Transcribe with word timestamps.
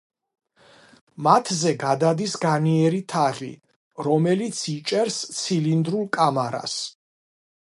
მათზე 1.27 1.73
გადადის 1.83 2.33
განიერი 2.45 3.03
თაღი, 3.15 3.51
რომელიც 4.09 4.65
იჭერს 4.77 5.23
ცილინდრულ 5.43 6.13
კამარას. 6.19 6.81